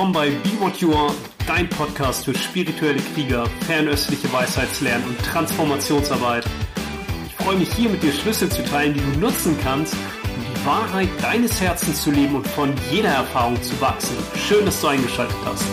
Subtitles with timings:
[0.00, 1.14] willkommen bei Be What You Are,
[1.46, 6.46] dein Podcast für spirituelle Krieger, fernöstliche Weisheitslernen und Transformationsarbeit.
[7.26, 10.64] Ich freue mich hier mit dir Schlüssel zu teilen, die du nutzen kannst, um die
[10.64, 14.16] Wahrheit deines Herzens zu leben und von jeder Erfahrung zu wachsen.
[14.48, 15.66] Schön, dass du eingeschaltet hast.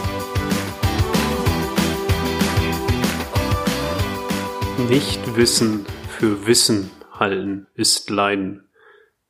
[4.89, 8.67] Nicht Wissen für Wissen halten ist Leiden.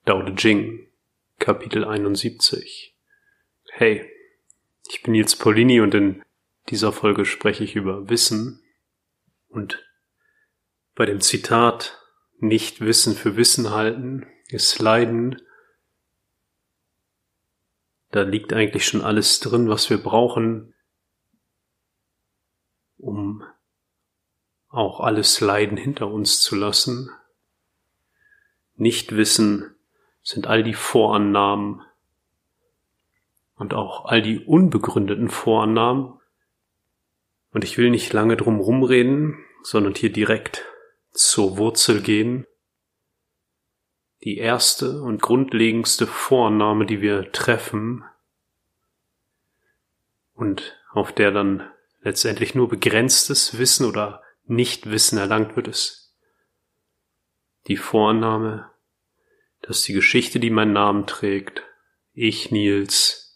[0.05, 0.87] Dao De Jing,
[1.37, 2.95] Kapitel 71.
[3.73, 4.16] Hey,
[4.89, 6.23] ich bin Nils Paulini und in
[6.69, 8.61] dieser Folge spreche ich über Wissen
[9.47, 9.83] und
[10.95, 12.01] bei dem Zitat
[12.39, 15.41] nicht Wissen für Wissen halten ist Leiden.
[18.11, 20.73] Da liegt eigentlich schon alles drin, was wir brauchen,
[22.97, 23.43] um
[24.69, 27.09] auch alles Leiden hinter uns zu lassen.
[28.75, 29.75] Nichtwissen
[30.21, 31.81] sind all die Vorannahmen,
[33.57, 36.13] und auch all die unbegründeten Vorannahmen.
[37.51, 40.65] Und ich will nicht lange drum rumreden, sondern hier direkt
[41.11, 42.45] zur Wurzel gehen.
[44.23, 48.03] Die erste und grundlegendste Vorannahme, die wir treffen
[50.33, 51.69] und auf der dann
[52.01, 56.15] letztendlich nur begrenztes Wissen oder Nichtwissen erlangt wird, ist
[57.67, 58.71] die Vorannahme,
[59.61, 61.63] dass die Geschichte, die meinen Namen trägt,
[62.13, 63.26] ich, Nils,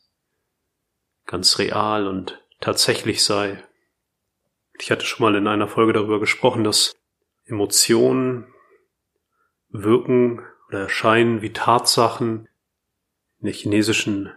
[1.31, 3.63] ganz real und tatsächlich sei.
[4.79, 6.95] Ich hatte schon mal in einer Folge darüber gesprochen, dass
[7.45, 8.53] Emotionen
[9.69, 12.47] wirken oder erscheinen wie Tatsachen.
[13.39, 14.31] In der chinesischen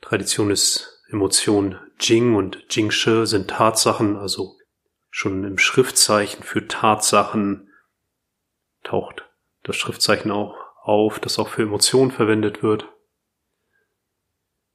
[0.00, 4.56] Tradition ist Emotion Jing und Jingshi sind Tatsachen, also
[5.10, 7.70] schon im Schriftzeichen für Tatsachen
[8.82, 9.24] taucht
[9.64, 12.88] das Schriftzeichen auch auf, das auch für Emotionen verwendet wird.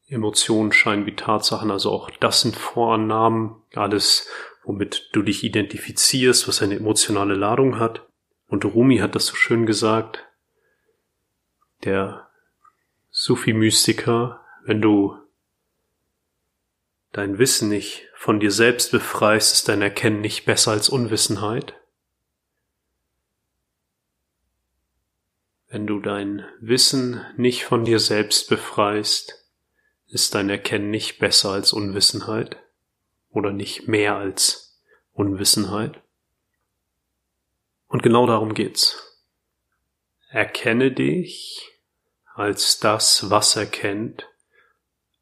[0.10, 4.28] Emotionen scheinen wie Tatsachen, also auch das sind Vorannahmen, alles,
[4.64, 8.08] womit du dich identifizierst, was eine emotionale Ladung hat.
[8.48, 10.26] Und Rumi hat das so schön gesagt,
[11.84, 12.28] der
[13.12, 15.16] Sufi-Mystiker, wenn du
[17.12, 21.76] dein Wissen nicht von dir selbst befreist, ist dein Erkennen nicht besser als Unwissenheit.
[25.68, 29.40] Wenn du dein Wissen nicht von dir selbst befreist,
[30.10, 32.58] ist dein Erkennen nicht besser als Unwissenheit
[33.30, 34.82] oder nicht mehr als
[35.14, 36.02] Unwissenheit?
[37.88, 39.06] Und genau darum geht's.
[40.30, 41.68] Erkenne dich
[42.36, 44.28] als das, was erkennt,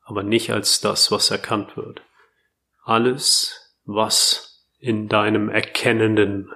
[0.03, 2.01] aber nicht als das, was erkannt wird.
[2.83, 6.53] Alles, was in deinem erkennenden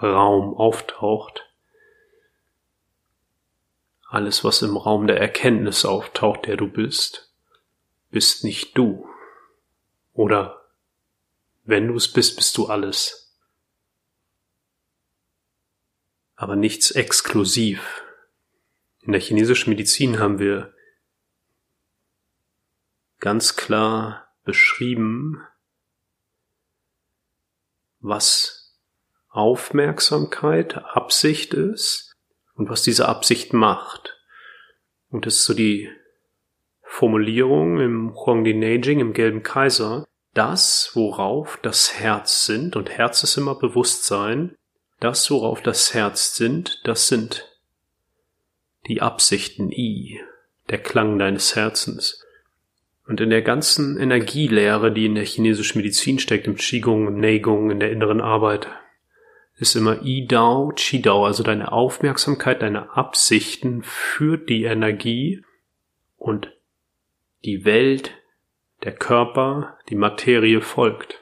[0.00, 1.44] Raum auftaucht,
[4.12, 7.32] alles, was im Raum der Erkenntnis auftaucht, der du bist,
[8.10, 9.08] bist nicht du.
[10.12, 10.68] Oder
[11.64, 13.34] wenn du es bist, bist du alles.
[16.34, 18.04] Aber nichts exklusiv.
[19.00, 20.74] In der chinesischen Medizin haben wir
[23.18, 25.42] ganz klar beschrieben,
[28.00, 28.76] was
[29.30, 32.11] Aufmerksamkeit, Absicht ist
[32.62, 34.16] und was diese Absicht macht.
[35.10, 35.90] Und das ist so die
[36.84, 43.36] Formulierung im Huangdi Neijing, im Gelben Kaiser, das, worauf das Herz sind, und Herz ist
[43.36, 44.54] immer Bewusstsein,
[45.00, 47.48] das, worauf das Herz sind, das sind
[48.86, 50.20] die Absichten I,
[50.70, 52.24] der Klang deines Herzens.
[53.08, 57.72] Und in der ganzen Energielehre, die in der chinesischen Medizin steckt, im Qigong, im Neigong,
[57.72, 58.68] in der inneren Arbeit,
[59.62, 65.44] ist immer I-Dao, Chi-Dao, also deine Aufmerksamkeit, deine Absichten führt die Energie
[66.16, 66.52] und
[67.44, 68.12] die Welt,
[68.82, 71.20] der Körper, die Materie folgt.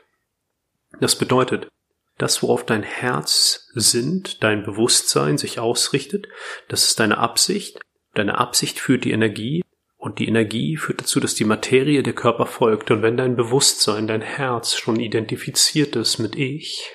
[1.01, 1.69] Das bedeutet,
[2.17, 6.27] das, worauf dein Herz sind, dein Bewusstsein sich ausrichtet,
[6.69, 7.81] das ist deine Absicht.
[8.15, 9.63] Deine Absicht führt die Energie
[9.97, 12.91] und die Energie führt dazu, dass die Materie der Körper folgt.
[12.91, 16.91] Und wenn dein Bewusstsein, dein Herz schon identifiziert ist mit Ich,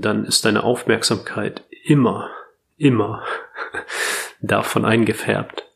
[0.00, 2.30] dann ist deine Aufmerksamkeit immer,
[2.76, 3.22] immer
[4.40, 5.70] davon eingefärbt.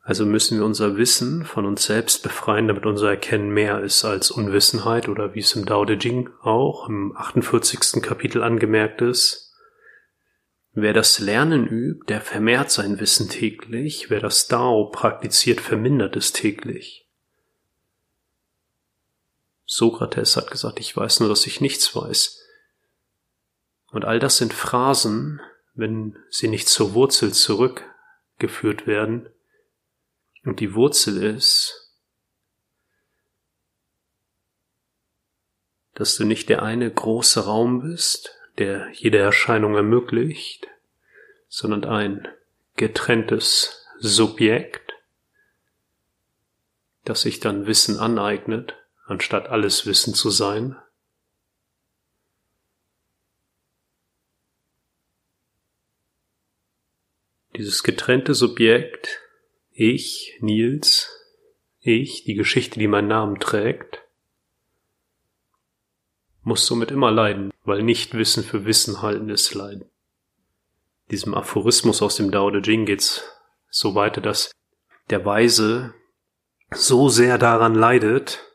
[0.00, 4.30] Also müssen wir unser Wissen von uns selbst befreien, damit unser Erkennen mehr ist als
[4.30, 8.02] Unwissenheit oder wie es im Dao De Jing auch im 48.
[8.02, 9.54] Kapitel angemerkt ist.
[10.72, 14.10] Wer das Lernen übt, der vermehrt sein Wissen täglich.
[14.10, 17.03] Wer das Dao praktiziert, vermindert es täglich.
[19.76, 22.40] Sokrates hat gesagt, ich weiß nur, dass ich nichts weiß.
[23.90, 25.40] Und all das sind Phrasen,
[25.74, 27.84] wenn sie nicht zur Wurzel zurück
[28.38, 29.28] geführt werden.
[30.44, 31.92] Und die Wurzel ist,
[35.94, 40.68] dass du nicht der eine große Raum bist, der jede Erscheinung ermöglicht,
[41.48, 42.28] sondern ein
[42.76, 44.94] getrenntes Subjekt,
[47.04, 50.76] das sich dann Wissen aneignet, anstatt alles Wissen zu sein.
[57.56, 59.20] Dieses getrennte Subjekt,
[59.70, 61.08] ich, Nils,
[61.80, 64.02] ich, die Geschichte, die meinen Namen trägt,
[66.42, 69.88] muss somit immer leiden, weil nicht Wissen für Wissen halten ist Leiden.
[71.10, 73.22] Diesem Aphorismus aus dem Dao De Jing geht's
[73.70, 74.50] so weiter, dass
[75.10, 75.94] der Weise
[76.70, 78.53] so sehr daran leidet,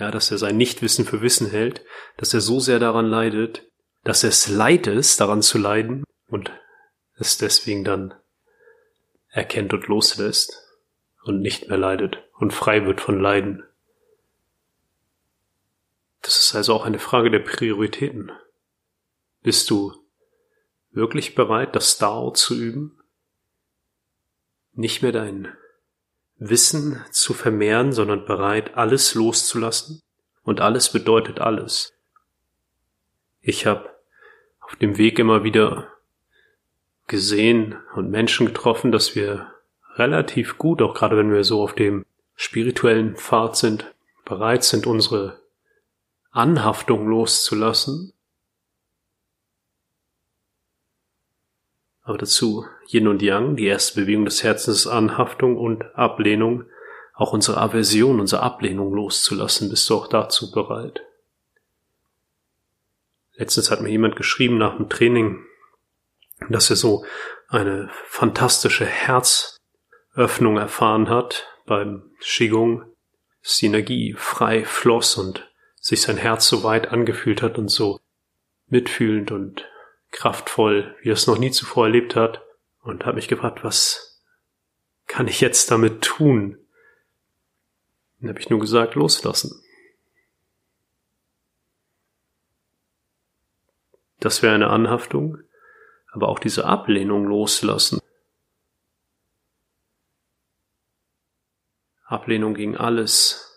[0.00, 1.84] ja, dass er sein Nichtwissen für Wissen hält,
[2.16, 3.70] dass er so sehr daran leidet,
[4.02, 6.50] dass er es leid ist, daran zu leiden und
[7.16, 8.14] es deswegen dann
[9.28, 10.58] erkennt und loslässt
[11.22, 13.62] und nicht mehr leidet und frei wird von Leiden.
[16.22, 18.32] Das ist also auch eine Frage der Prioritäten.
[19.42, 19.94] Bist du
[20.90, 22.98] wirklich bereit, das Dao zu üben?
[24.72, 25.54] Nicht mehr dein
[26.40, 30.02] Wissen zu vermehren, sondern bereit, alles loszulassen?
[30.42, 31.92] Und alles bedeutet alles.
[33.40, 33.90] Ich habe
[34.60, 35.88] auf dem Weg immer wieder
[37.06, 39.52] gesehen und Menschen getroffen, dass wir
[39.96, 42.06] relativ gut, auch gerade wenn wir so auf dem
[42.36, 43.94] spirituellen Pfad sind,
[44.24, 45.40] bereit sind, unsere
[46.30, 48.12] Anhaftung loszulassen.
[52.10, 56.64] Aber dazu Yin und Yang, die erste Bewegung des Herzens ist Anhaftung und Ablehnung,
[57.14, 59.70] auch unsere Aversion, unsere Ablehnung loszulassen.
[59.70, 61.02] Bist du auch dazu bereit?
[63.36, 65.44] Letztens hat mir jemand geschrieben nach dem Training,
[66.48, 67.04] dass er so
[67.46, 72.86] eine fantastische Herzöffnung erfahren hat beim Qigong,
[73.44, 78.00] dass die Energie frei floss und sich sein Herz so weit angefühlt hat und so
[78.66, 79.64] mitfühlend und
[80.10, 82.42] kraftvoll, wie er es noch nie zuvor erlebt hat.
[82.82, 84.22] Und habe mich gefragt, was
[85.06, 86.58] kann ich jetzt damit tun?
[88.18, 89.62] Dann habe ich nur gesagt, loslassen.
[94.18, 95.38] Das wäre eine Anhaftung,
[96.12, 98.00] aber auch diese Ablehnung loslassen.
[102.04, 103.50] Ablehnung gegen alles,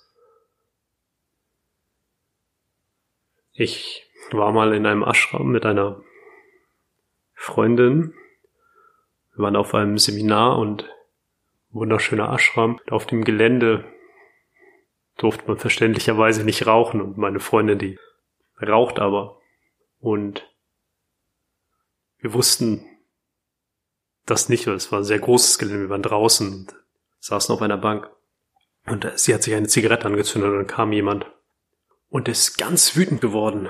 [3.56, 6.02] Ich war mal in einem Ashram mit einer
[7.44, 8.14] Freundin.
[9.36, 10.90] Wir waren auf einem Seminar und
[11.72, 12.80] wunderschöner Ashram.
[12.90, 13.84] Auf dem Gelände
[15.18, 18.00] durfte man verständlicherweise nicht rauchen und meine Freundin, die
[18.62, 19.42] raucht aber.
[20.00, 20.50] Und
[22.20, 22.86] wir wussten
[24.26, 25.82] das nicht, weil es war ein sehr großes Gelände.
[25.82, 26.76] Wir waren draußen und
[27.20, 28.10] saßen auf einer Bank.
[28.86, 31.26] Und sie hat sich eine Zigarette angezündet und dann kam jemand
[32.08, 33.70] und ist ganz wütend geworden.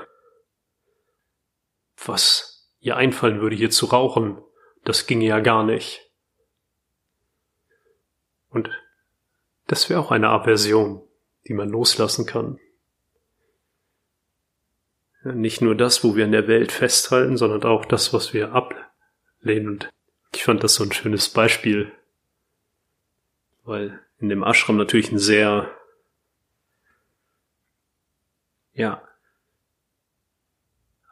[2.05, 2.52] Was
[2.83, 4.37] ihr einfallen würde, hier zu rauchen,
[4.83, 6.11] das ginge ja gar nicht.
[8.49, 8.69] Und
[9.67, 11.01] das wäre auch eine Aversion,
[11.47, 12.59] die man loslassen kann.
[15.23, 19.69] Nicht nur das, wo wir in der Welt festhalten, sondern auch das, was wir ablehnen.
[19.69, 19.89] Und
[20.33, 21.91] ich fand das so ein schönes Beispiel,
[23.63, 25.73] weil in dem Ashram natürlich ein sehr
[28.73, 29.01] ja,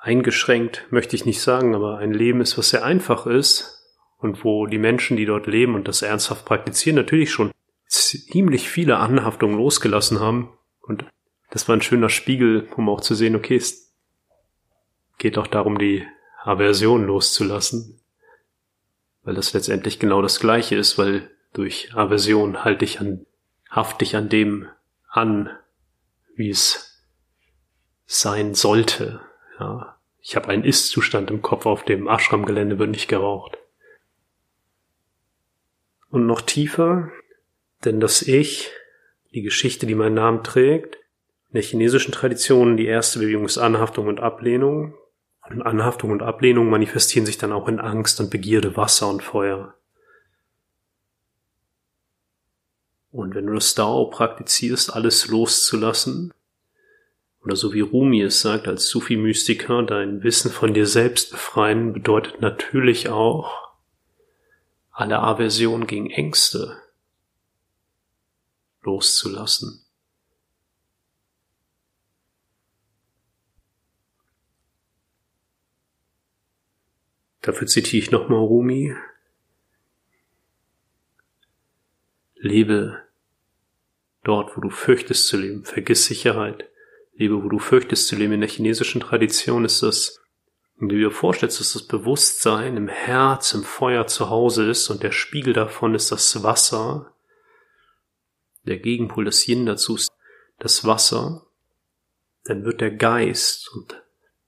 [0.02, 4.66] eingeschränkt möchte ich nicht sagen, aber ein Leben ist, was sehr einfach ist und wo
[4.66, 7.52] die Menschen, die dort leben und das ernsthaft praktizieren, natürlich schon
[7.88, 10.50] ziemlich viele Anhaftungen losgelassen haben.
[10.82, 11.06] Und
[11.52, 13.94] das war ein schöner Spiegel, um auch zu sehen, okay, es
[15.18, 16.06] geht auch darum, die
[16.44, 18.02] Aversion loszulassen,
[19.24, 23.26] weil das letztendlich genau das Gleiche ist, weil durch Aversion halte ich an,
[23.70, 24.68] hafte ich an dem
[25.10, 25.50] an,
[26.36, 27.06] wie es
[28.08, 29.22] sein sollte.
[29.62, 33.60] Ja, ich habe einen Ist-Zustand im Kopf, auf dem Ashram-Gelände wird nicht geraucht.
[36.10, 37.12] Und noch tiefer,
[37.86, 38.72] denn das Ich,
[39.34, 44.08] die Geschichte, die meinen Namen trägt, in der chinesischen Tradition die erste Bewegung ist Anhaftung
[44.08, 44.96] und Ablehnung.
[45.48, 49.76] Und Anhaftung und Ablehnung manifestieren sich dann auch in Angst und Begierde, Wasser und Feuer.
[53.12, 56.34] Und wenn du das Dao praktizierst, alles loszulassen,
[57.44, 62.42] oder so wie Rumi es sagt als Sufi-Mystiker, dein Wissen von dir selbst befreien bedeutet
[62.42, 63.72] natürlich auch
[64.92, 66.78] alle Aversion gegen Ängste
[68.84, 69.84] loszulassen.
[77.42, 78.96] Dafür zitiere ich nochmal Rumi.
[82.36, 83.02] Lebe
[84.24, 85.64] dort, wo du fürchtest zu leben.
[85.64, 86.71] Vergiss Sicherheit.
[87.14, 88.34] Lebe, wo du fürchtest zu leben.
[88.34, 90.20] In der chinesischen Tradition ist das,
[90.78, 95.04] wenn du dir vorstellst, dass das Bewusstsein im Herz, im Feuer zu Hause ist und
[95.04, 97.14] der Spiegel davon ist das Wasser.
[98.64, 100.10] Der Gegenpol, das Yin dazu ist
[100.60, 101.46] das Wasser.
[102.46, 104.02] Dann wird der Geist und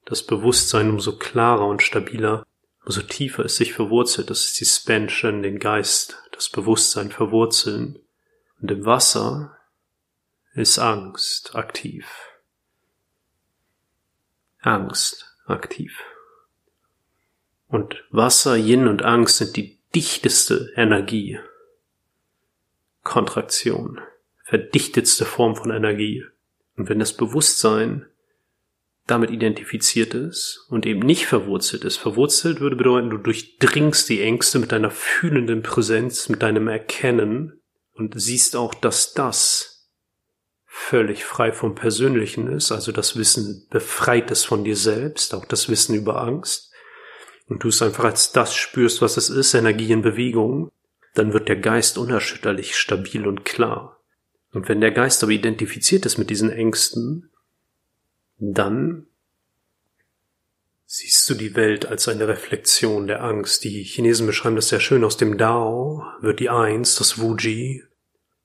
[0.05, 2.45] das Bewusstsein umso klarer und stabiler,
[2.83, 4.29] umso tiefer es sich verwurzelt.
[4.29, 7.99] Das ist die Spansion, den Geist, das Bewusstsein verwurzeln.
[8.61, 9.57] Und im Wasser
[10.53, 12.07] ist Angst aktiv.
[14.63, 16.03] Angst aktiv.
[17.67, 21.39] Und Wasser, Yin und Angst sind die dichteste Energie.
[23.03, 23.99] Kontraktion,
[24.43, 26.25] verdichtetste Form von Energie.
[26.75, 28.07] Und wenn das Bewusstsein
[29.07, 31.97] damit identifiziert ist und eben nicht verwurzelt ist.
[31.97, 37.59] Verwurzelt würde bedeuten, du durchdringst die Ängste mit deiner fühlenden Präsenz, mit deinem Erkennen
[37.93, 39.72] und siehst auch, dass das
[40.75, 45.69] völlig frei vom Persönlichen ist, also das Wissen befreit ist von dir selbst, auch das
[45.69, 46.71] Wissen über Angst,
[47.47, 50.71] und du es einfach als das spürst, was es ist, Energie in Bewegung,
[51.13, 54.01] dann wird der Geist unerschütterlich stabil und klar.
[54.51, 57.29] Und wenn der Geist aber identifiziert ist mit diesen Ängsten,
[58.39, 59.05] dann
[60.87, 63.63] siehst du die Welt als eine Reflexion der Angst.
[63.63, 65.03] Die Chinesen beschreiben das sehr schön.
[65.03, 67.83] Aus dem Dao wird die Eins, das Wuji,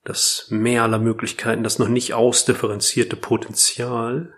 [0.09, 4.35] das Meer aller Möglichkeiten, das noch nicht ausdifferenzierte Potenzial.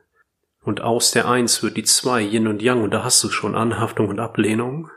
[0.63, 3.55] Und aus der Eins wird die Zwei, Yin und Yang, und da hast du schon
[3.55, 4.91] Anhaftung und Ablehnung,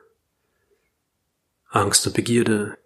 [1.69, 2.77] Angst und Begierde,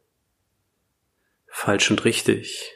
[1.47, 2.71] falsch und richtig.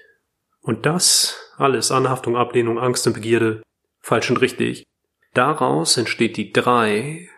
[0.61, 3.61] Und das alles, Anhaftung, Ablehnung, Angst und Begierde,
[3.99, 4.85] falsch und richtig,
[5.33, 7.29] Daraus entsteht die drei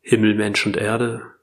[0.00, 1.34] Himmel, Mensch und Erde.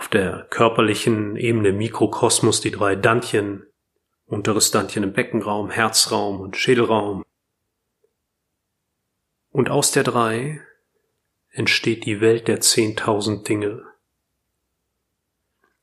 [0.00, 3.66] Auf der körperlichen Ebene Mikrokosmos die drei Dantchen,
[4.24, 7.22] unteres Dantchen im Beckenraum, Herzraum und Schädelraum.
[9.50, 10.62] Und aus der drei
[11.50, 13.84] entsteht die Welt der zehntausend Dinge.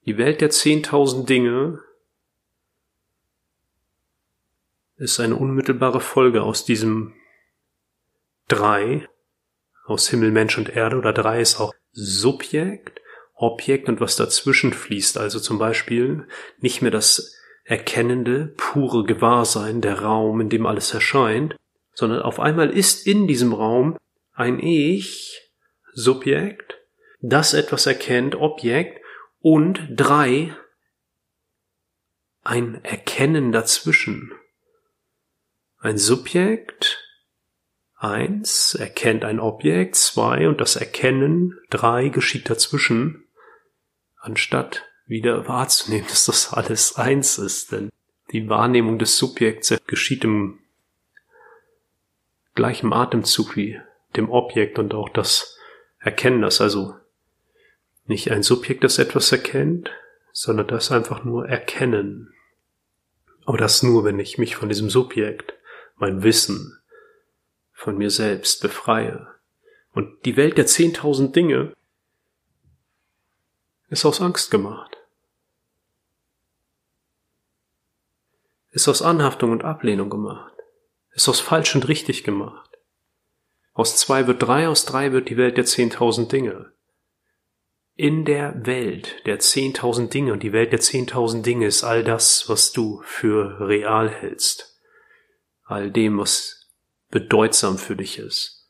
[0.08, 1.80] Die Welt der zehntausend Dinge
[4.96, 7.14] ist eine unmittelbare Folge aus diesem
[8.48, 9.08] drei,
[9.86, 13.00] aus Himmel, Mensch und Erde, oder drei ist auch Subjekt,
[13.38, 16.28] Objekt und was dazwischen fließt, also zum Beispiel
[16.60, 21.56] nicht mehr das erkennende, pure Gewahrsein, der Raum, in dem alles erscheint,
[21.94, 23.98] sondern auf einmal ist in diesem Raum
[24.34, 25.42] ein Ich,
[25.94, 26.80] Subjekt,
[27.22, 29.04] das etwas erkennt, Objekt,
[29.40, 30.56] und drei,
[32.44, 34.32] ein Erkennen dazwischen.
[35.80, 37.04] Ein Subjekt,
[37.96, 43.27] eins, erkennt ein Objekt, zwei, und das Erkennen, drei, geschieht dazwischen,
[44.28, 47.90] anstatt wieder wahrzunehmen, dass das alles eins ist, denn
[48.32, 50.60] die Wahrnehmung des Subjekts geschieht im
[52.56, 53.80] gleichen Atemzug wie
[54.16, 55.58] dem Objekt und auch das
[56.00, 56.96] Erkennen, das also
[58.06, 59.92] nicht ein Subjekt, das etwas erkennt,
[60.32, 62.34] sondern das einfach nur erkennen.
[63.46, 65.54] Aber das nur, wenn ich mich von diesem Subjekt
[65.96, 66.78] mein Wissen
[67.74, 69.28] von mir selbst befreie.
[69.94, 71.74] Und die Welt der zehntausend Dinge
[73.90, 74.98] ist aus Angst gemacht.
[78.72, 80.54] Ist aus Anhaftung und Ablehnung gemacht.
[81.14, 82.78] Ist aus falsch und richtig gemacht.
[83.74, 86.74] Aus zwei wird drei, aus drei wird die Welt der zehntausend Dinge.
[87.96, 92.48] In der Welt der zehntausend Dinge und die Welt der zehntausend Dinge ist all das,
[92.48, 94.78] was du für real hältst
[95.68, 96.70] all dem, was
[97.10, 98.70] bedeutsam für dich ist.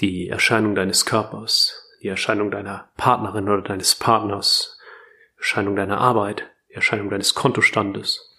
[0.00, 4.78] Die Erscheinung deines Körpers, die Erscheinung deiner Partnerin oder deines Partners,
[5.34, 8.36] die Erscheinung deiner Arbeit, die Erscheinung deines Kontostandes,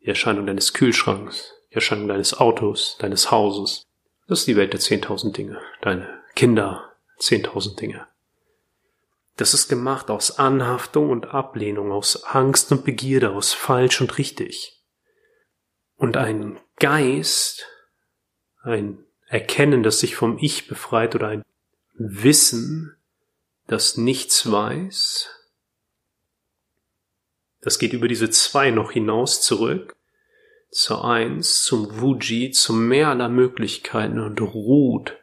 [0.00, 3.86] die Erscheinung deines Kühlschranks, die Erscheinung deines Autos, deines Hauses.
[4.26, 5.60] Das ist die Welt der zehntausend Dinge.
[5.80, 8.06] Deine Kinder, zehntausend Dinge.
[9.36, 14.82] Das ist gemacht aus Anhaftung und Ablehnung, aus Angst und Begierde, aus falsch und richtig.
[15.96, 17.66] Und ein Geist,
[18.62, 21.42] ein Erkennen, das sich vom Ich befreit oder ein
[21.94, 22.96] Wissen,
[23.70, 25.30] das nichts weiß,
[27.60, 29.94] das geht über diese zwei noch hinaus zurück.
[30.72, 35.16] Zur Eins, zum Wuji, zum Meer aller Möglichkeiten und ruht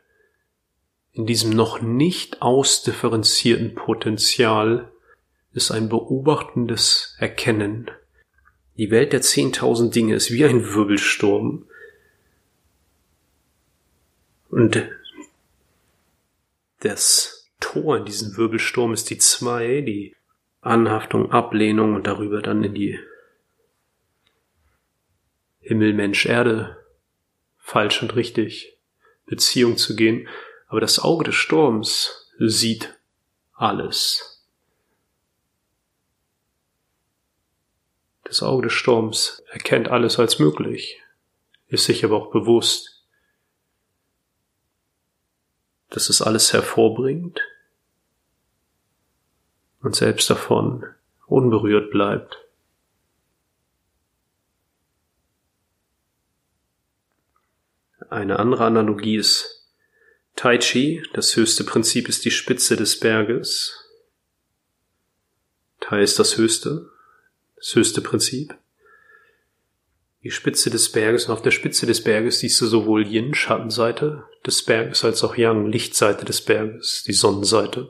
[1.11, 4.91] in diesem noch nicht ausdifferenzierten Potenzial
[5.51, 7.91] ist ein beobachtendes Erkennen.
[8.77, 11.65] Die Welt der zehntausend Dinge ist wie ein Wirbelsturm.
[14.49, 14.87] Und
[16.79, 20.15] das Tor in diesem Wirbelsturm ist die zwei, die
[20.61, 22.99] Anhaftung, Ablehnung und darüber dann in die
[25.59, 26.77] Himmel, Mensch, Erde,
[27.57, 28.77] falsch und richtig,
[29.25, 30.27] Beziehung zu gehen.
[30.67, 32.97] Aber das Auge des Sturms sieht
[33.53, 34.45] alles.
[38.23, 41.01] Das Auge des Sturms erkennt alles als möglich,
[41.67, 42.96] ist sich aber auch bewusst,
[45.89, 47.41] dass es alles hervorbringt
[49.81, 50.85] und selbst davon
[51.27, 52.37] unberührt bleibt.
[58.09, 59.57] Eine andere Analogie ist
[60.35, 61.03] Tai Chi.
[61.13, 63.83] Das höchste Prinzip ist die Spitze des Berges.
[65.79, 66.89] Tai ist das höchste,
[67.55, 68.55] das höchste Prinzip.
[70.23, 74.23] Die Spitze des Berges und auf der Spitze des Berges siehst du sowohl Yin, Schattenseite
[74.45, 77.89] des Berges, als auch Yang, Lichtseite des Berges, die Sonnenseite.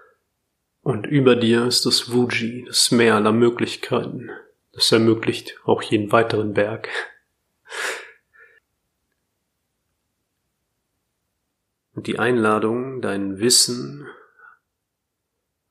[0.81, 4.29] Und über dir ist das Wuji, das Meer aller Möglichkeiten.
[4.73, 6.89] Das ermöglicht auch jeden weiteren Berg.
[11.93, 14.07] Und die Einladung, dein Wissen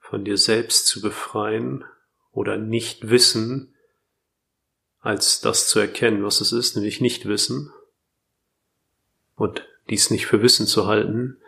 [0.01, 1.85] von dir selbst zu befreien
[2.33, 3.76] oder nicht wissen,
[5.07, 7.73] als das zu erkennen, was es ist, nämlich nicht wissen,
[9.37, 11.41] und dies nicht für Wissen zu halten,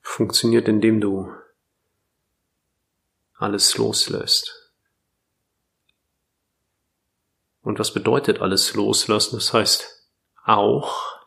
[0.00, 1.32] funktioniert, indem du
[3.34, 4.70] alles loslässt.
[7.62, 9.34] Und was bedeutet alles loslassen?
[9.34, 10.08] Das heißt
[10.44, 11.20] auch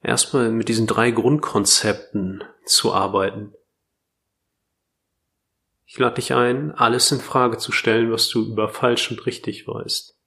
[0.00, 3.52] erstmal mit diesen drei Grundkonzepten zu arbeiten.
[5.86, 9.66] Ich lade dich ein, alles in Frage zu stellen, was du über falsch und richtig
[9.66, 10.19] weißt.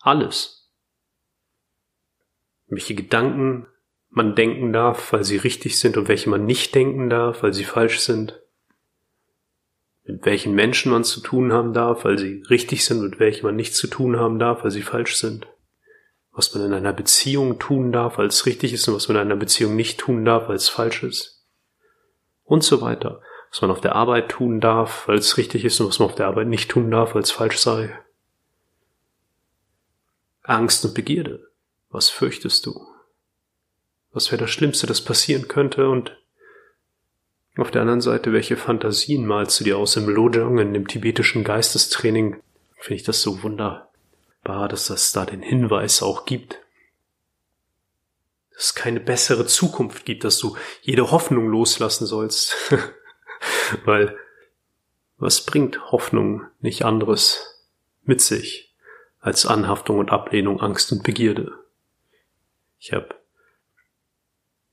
[0.00, 0.70] Alles.
[2.66, 3.66] Welche Gedanken
[4.08, 7.64] man denken darf, weil sie richtig sind und welche man nicht denken darf, weil sie
[7.64, 8.40] falsch sind
[10.12, 13.56] mit welchen Menschen man zu tun haben darf, weil sie richtig sind, mit welchen man
[13.56, 15.46] nichts zu tun haben darf, weil sie falsch sind.
[16.32, 19.22] Was man in einer Beziehung tun darf, weil es richtig ist und was man in
[19.22, 21.44] einer Beziehung nicht tun darf, weil es falsch ist.
[22.44, 23.20] Und so weiter.
[23.50, 26.14] Was man auf der Arbeit tun darf, weil es richtig ist und was man auf
[26.14, 27.96] der Arbeit nicht tun darf, weil es falsch sei.
[30.50, 31.48] Angst und Begierde.
[31.90, 32.86] Was fürchtest du?
[34.12, 36.16] Was wäre das Schlimmste, das passieren könnte und
[37.56, 41.44] auf der anderen Seite, welche Fantasien malst du dir aus im Lojong, in dem tibetischen
[41.44, 42.42] Geistestraining?
[42.78, 46.58] Finde ich das so wunderbar, dass das da den Hinweis auch gibt.
[48.52, 52.56] Dass es keine bessere Zukunft gibt, dass du jede Hoffnung loslassen sollst.
[53.84, 54.16] Weil
[55.16, 57.68] was bringt Hoffnung nicht anderes
[58.02, 58.69] mit sich
[59.20, 61.52] als Anhaftung und Ablehnung, Angst und Begierde?
[62.78, 63.14] Ich habe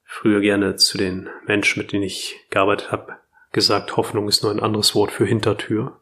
[0.03, 3.17] früher gerne zu den Menschen, mit denen ich gearbeitet habe,
[3.51, 5.99] gesagt, Hoffnung ist nur ein anderes Wort für Hintertür.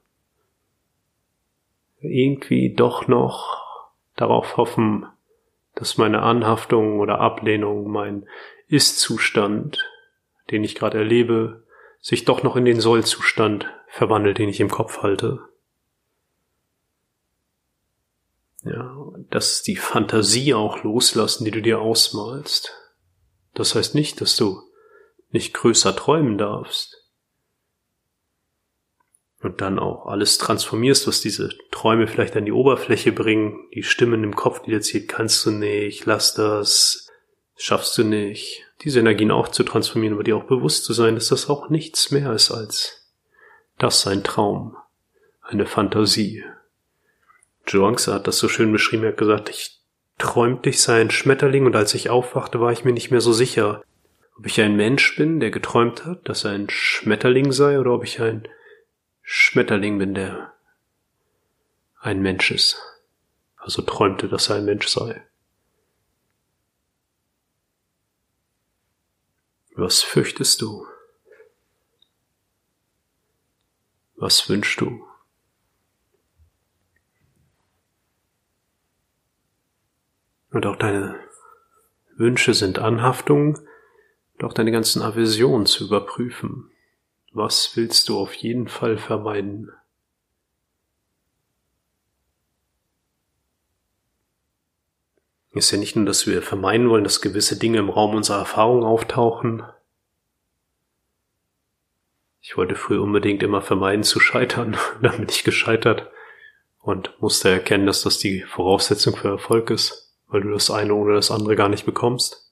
[1.99, 5.07] Irgendwie doch noch darauf hoffen,
[5.73, 8.27] dass meine Anhaftung oder Ablehnung, mein
[8.67, 9.83] Ist-Zustand,
[10.51, 11.65] den ich gerade erlebe,
[11.99, 15.39] sich doch noch in den Soll-Zustand verwandelt, den ich im Kopf halte.
[18.65, 18.95] Ja,
[19.29, 22.73] dass die Fantasie auch loslassen, die du dir ausmalst.
[23.53, 24.61] Das heißt nicht, dass du
[25.29, 26.97] nicht größer träumen darfst.
[29.41, 34.23] Und dann auch alles transformierst, was diese Träume vielleicht an die Oberfläche bringen, die Stimmen
[34.23, 37.07] im Kopf, die dir zieht, kannst du nicht, lass das,
[37.55, 38.63] schaffst du nicht.
[38.81, 42.09] Diese Energien auch zu transformieren, aber dir auch bewusst zu sein, dass das auch nichts
[42.09, 43.13] mehr ist als
[43.77, 44.75] das ein Traum,
[45.41, 46.43] eine Fantasie.
[47.67, 49.79] Joangsa hat das so schön beschrieben, er hat gesagt, ich
[50.17, 53.33] träumte ich sei ein Schmetterling und als ich aufwachte, war ich mir nicht mehr so
[53.33, 53.83] sicher,
[54.37, 58.03] ob ich ein Mensch bin, der geträumt hat, dass er ein Schmetterling sei, oder ob
[58.03, 58.47] ich ein
[59.21, 60.53] Schmetterling bin, der
[61.99, 62.77] ein Mensch ist.
[63.57, 65.25] Also träumte, dass er ein Mensch sei.
[69.75, 70.85] Was fürchtest du?
[74.15, 75.05] Was wünschst du?
[80.55, 81.19] Und auch deine
[82.15, 83.59] Wünsche sind Anhaftungen
[84.41, 86.71] auch deine ganzen Aversionen zu überprüfen.
[87.33, 89.73] Was willst du auf jeden Fall vermeiden?
[95.51, 98.85] Ist ja nicht nur, dass wir vermeiden wollen, dass gewisse Dinge im Raum unserer Erfahrung
[98.85, 99.61] auftauchen.
[102.39, 106.09] Ich wollte früher unbedingt immer vermeiden zu scheitern, dann bin ich gescheitert
[106.79, 111.15] und musste erkennen, dass das die Voraussetzung für Erfolg ist weil du das eine oder
[111.15, 112.51] das andere gar nicht bekommst,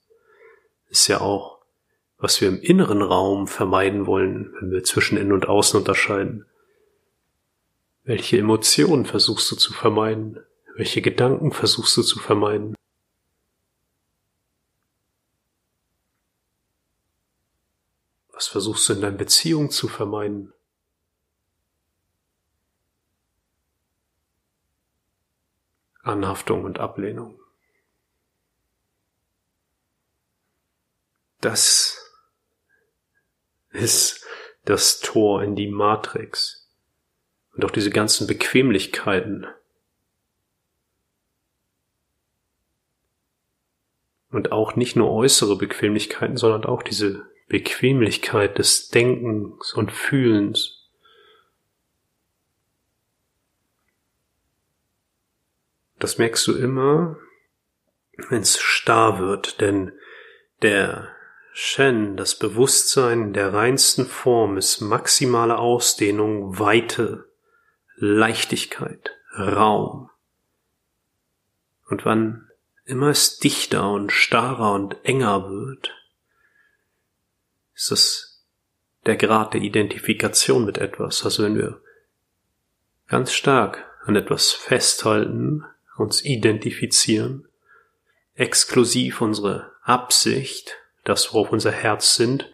[0.89, 1.59] ist ja auch,
[2.17, 6.45] was wir im inneren Raum vermeiden wollen, wenn wir zwischen Innen und Außen unterscheiden.
[8.03, 10.39] Welche Emotionen versuchst du zu vermeiden?
[10.75, 12.75] Welche Gedanken versuchst du zu vermeiden?
[18.31, 20.53] Was versuchst du in deiner Beziehung zu vermeiden?
[26.01, 27.42] Anhaftung und Ablehnung.
[31.43, 32.09] Das
[33.71, 34.25] ist
[34.63, 36.69] das Tor in die Matrix.
[37.53, 39.45] Und auch diese ganzen Bequemlichkeiten.
[44.29, 50.87] Und auch nicht nur äußere Bequemlichkeiten, sondern auch diese Bequemlichkeit des Denkens und Fühlens.
[55.99, 57.17] Das merkst du immer,
[58.29, 59.91] wenn es starr wird, denn
[60.61, 61.13] der
[61.55, 67.29] Shen, das Bewusstsein der reinsten Form, ist maximale Ausdehnung, Weite,
[67.95, 70.09] Leichtigkeit, Raum.
[71.87, 72.49] Und wann
[72.85, 75.93] immer es dichter und starrer und enger wird,
[77.75, 78.43] ist das
[79.05, 81.23] der Grad der Identifikation mit etwas.
[81.23, 81.81] Also wenn wir
[83.07, 85.65] ganz stark an etwas festhalten,
[85.97, 87.47] uns identifizieren,
[88.33, 92.53] exklusiv unsere Absicht, das worauf unser Herz sind,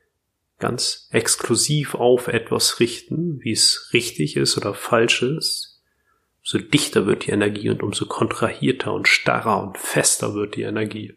[0.59, 5.81] ganz exklusiv auf etwas richten, wie es richtig ist oder falsch ist,
[6.39, 11.15] umso dichter wird die Energie und umso kontrahierter und starrer und fester wird die Energie.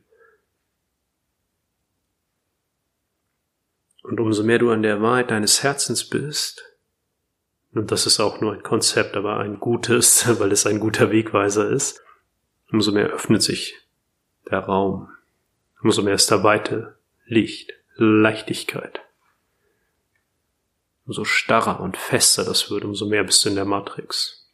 [4.03, 6.65] Und umso mehr du an der Wahrheit deines Herzens bist,
[7.75, 11.71] und das ist auch nur ein Konzept, aber ein gutes, weil es ein guter Wegweiser
[11.71, 12.03] ist,
[12.71, 13.77] umso mehr öffnet sich
[14.51, 15.09] der Raum,
[15.83, 19.01] umso mehr ist da Weite, Licht, Leichtigkeit.
[21.07, 24.51] Umso starrer und fester das wird, umso mehr bist du in der Matrix.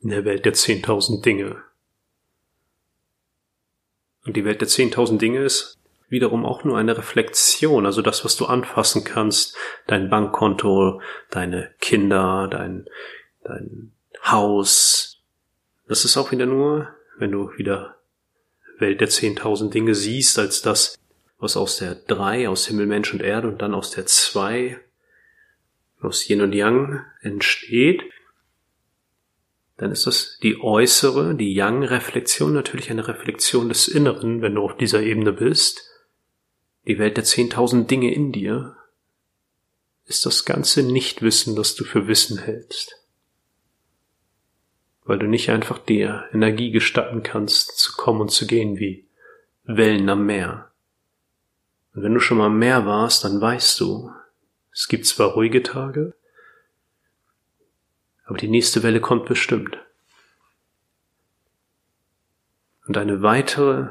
[0.00, 1.62] In der Welt der zehntausend Dinge.
[4.24, 5.78] Und die Welt der zehntausend Dinge ist
[6.08, 9.56] wiederum auch nur eine Reflexion, also das, was du anfassen kannst,
[9.86, 12.86] dein Bankkonto, deine Kinder, dein,
[13.44, 13.92] dein
[14.24, 15.22] Haus.
[15.86, 17.96] Das ist auch wieder nur, wenn du wieder
[18.78, 20.98] Welt der zehntausend Dinge siehst, als das,
[21.40, 24.78] was aus der drei, aus Himmel, Mensch und Erde und dann aus der zwei,
[26.00, 28.02] aus Yin und Yang entsteht,
[29.76, 34.76] dann ist das die äußere, die Yang-Reflexion natürlich eine Reflexion des Inneren, wenn du auf
[34.76, 35.90] dieser Ebene bist
[36.86, 38.76] die Welt der zehntausend Dinge in dir,
[40.06, 42.96] ist das ganze Nichtwissen, das du für Wissen hältst.
[45.04, 49.06] Weil du nicht einfach der Energie gestatten kannst, zu kommen und zu gehen wie
[49.64, 50.69] Wellen am Meer.
[51.94, 54.12] Und wenn du schon mal am Meer warst, dann weißt du,
[54.72, 56.14] es gibt zwar ruhige Tage,
[58.24, 59.76] aber die nächste Welle kommt bestimmt.
[62.86, 63.88] Und eine weitere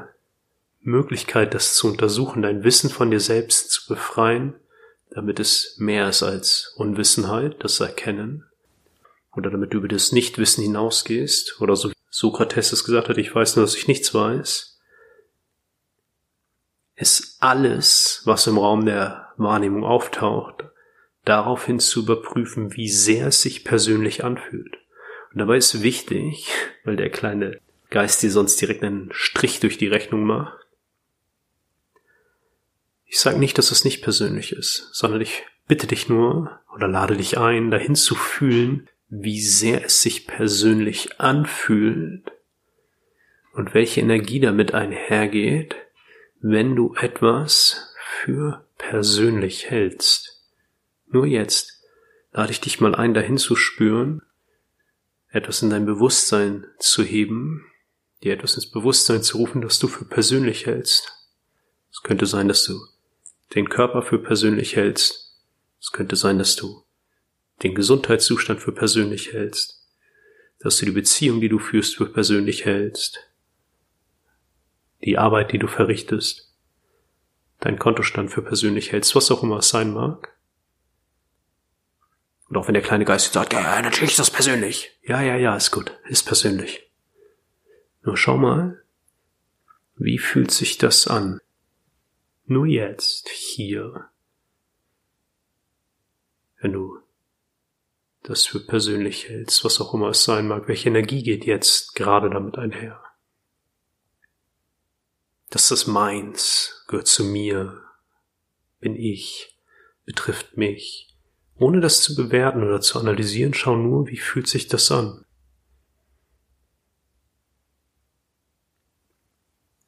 [0.80, 4.54] Möglichkeit, das zu untersuchen, dein Wissen von dir selbst zu befreien,
[5.10, 8.46] damit es mehr ist als Unwissenheit, das Erkennen,
[9.32, 13.56] oder damit du über das Nichtwissen hinausgehst, oder so Sokrates es gesagt hat, ich weiß
[13.56, 14.69] nur, dass ich nichts weiß,
[17.00, 20.64] ist alles, was im Raum der Wahrnehmung auftaucht,
[21.24, 24.76] daraufhin zu überprüfen, wie sehr es sich persönlich anfühlt.
[25.32, 26.50] Und dabei ist wichtig,
[26.84, 27.58] weil der kleine
[27.90, 30.60] Geist dir sonst direkt einen Strich durch die Rechnung macht,
[33.12, 37.16] ich sage nicht, dass es nicht persönlich ist, sondern ich bitte dich nur oder lade
[37.16, 42.30] dich ein, dahin zu fühlen, wie sehr es sich persönlich anfühlt
[43.52, 45.74] und welche Energie damit einhergeht,
[46.40, 50.42] wenn du etwas für persönlich hältst.
[51.06, 51.82] Nur jetzt
[52.32, 54.22] lade ich dich mal ein, dahin zu spüren,
[55.28, 57.66] etwas in dein Bewusstsein zu heben,
[58.22, 61.12] dir etwas ins Bewusstsein zu rufen, das du für persönlich hältst.
[61.92, 62.80] Es könnte sein, dass du
[63.54, 65.36] den Körper für persönlich hältst.
[65.80, 66.84] Es könnte sein, dass du
[67.62, 69.86] den Gesundheitszustand für persönlich hältst,
[70.58, 73.29] dass du die Beziehung, die du führst, für persönlich hältst,
[75.04, 76.52] die Arbeit, die du verrichtest,
[77.60, 80.36] dein Kontostand für persönlich hältst, was auch immer es sein mag.
[82.48, 84.98] Und auch wenn der kleine Geist sagt, ja, natürlich ist das persönlich.
[85.02, 86.90] Ja, ja, ja, ist gut, ist persönlich.
[88.02, 88.82] Nur schau mal,
[89.96, 91.40] wie fühlt sich das an?
[92.46, 94.08] Nur jetzt, hier.
[96.60, 96.98] Wenn du
[98.22, 102.30] das für persönlich hältst, was auch immer es sein mag, welche Energie geht jetzt gerade
[102.30, 103.00] damit einher?
[105.50, 107.82] Das ist meins, gehört zu mir,
[108.78, 109.58] bin ich,
[110.04, 111.10] betrifft mich,
[111.60, 115.26] Ohne das zu bewerten oder zu analysieren, schau nur, wie fühlt sich das an.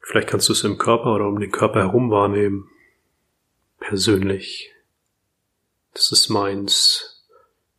[0.01, 2.69] Vielleicht kannst du es im Körper oder um den Körper herum wahrnehmen.
[3.79, 4.71] Persönlich.
[5.95, 7.27] Das ist meins,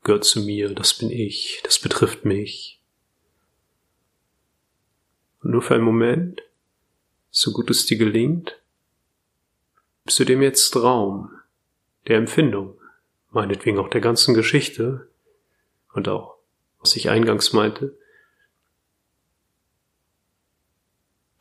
[0.01, 2.81] gehört zu mir, das bin ich, das betrifft mich.
[5.43, 6.41] Und nur für einen Moment,
[7.35, 8.61] so gut es dir gelingt,
[10.03, 11.31] gibst du dem jetzt Raum,
[12.07, 12.79] der Empfindung,
[13.31, 15.09] meinetwegen auch der ganzen Geschichte
[15.93, 16.35] und auch,
[16.79, 17.97] was ich eingangs meinte,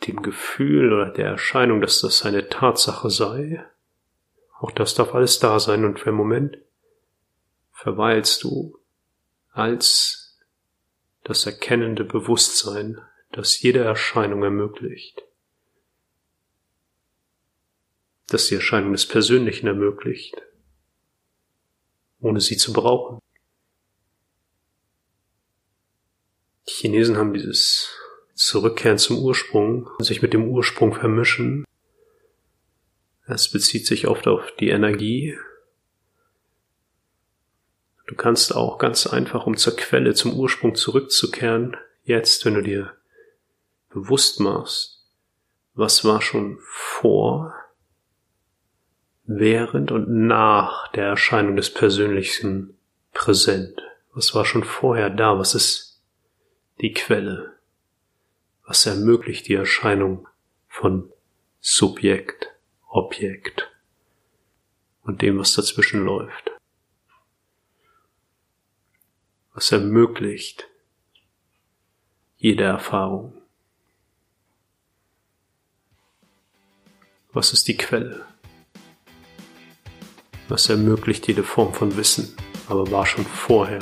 [0.06, 3.62] dem Gefühl oder der Erscheinung, dass das eine Tatsache sei.
[4.58, 6.58] Auch das darf alles da sein und für einen Moment
[7.72, 8.78] verweilst du
[9.52, 10.40] als
[11.24, 12.98] das erkennende Bewusstsein,
[13.30, 15.22] das jede Erscheinung ermöglicht,
[18.26, 20.42] das die Erscheinung des Persönlichen ermöglicht,
[22.20, 23.18] ohne sie zu brauchen.
[26.68, 27.90] Die Chinesen haben dieses
[28.34, 31.64] Zurückkehren zum Ursprung, sich mit dem Ursprung vermischen.
[33.26, 35.36] Es bezieht sich oft auf die Energie.
[38.06, 42.96] Du kannst auch ganz einfach, um zur Quelle, zum Ursprung zurückzukehren, jetzt, wenn du dir
[43.90, 45.04] bewusst machst,
[45.74, 47.54] was war schon vor,
[49.24, 52.76] während und nach der Erscheinung des Persönlichen
[53.12, 53.80] präsent.
[54.14, 55.38] Was war schon vorher da?
[55.38, 56.00] Was ist
[56.80, 57.52] die Quelle?
[58.72, 60.28] was ermöglicht die Erscheinung
[60.66, 61.12] von
[61.60, 62.48] Subjekt,
[62.88, 63.70] Objekt
[65.02, 66.50] und dem, was dazwischen läuft.
[69.52, 70.68] Was ermöglicht
[72.38, 73.34] jede Erfahrung.
[77.32, 78.26] Was ist die Quelle?
[80.52, 82.36] Was ermöglicht jede Form von Wissen,
[82.68, 83.78] aber war schon vorher,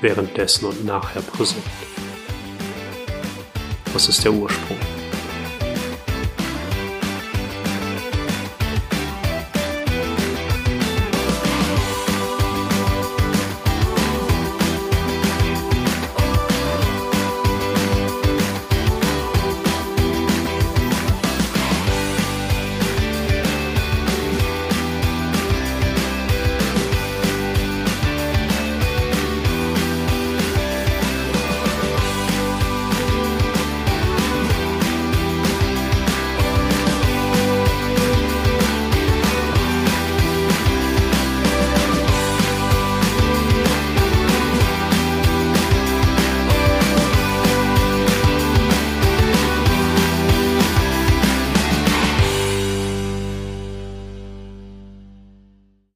[0.00, 1.62] währenddessen und nachher präsent?
[3.92, 4.95] Was ist der Ursprung?